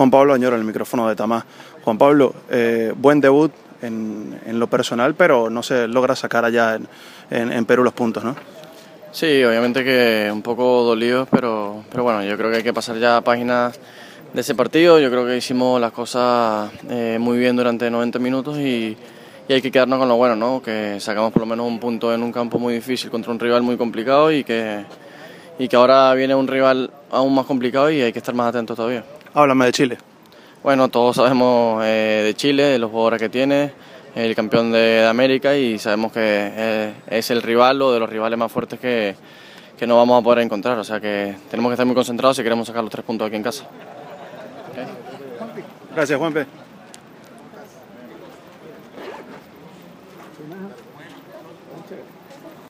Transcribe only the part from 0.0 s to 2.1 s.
Juan Pablo Añoro, el micrófono de Tamás. Juan